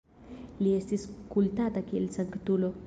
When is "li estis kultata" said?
0.67-1.87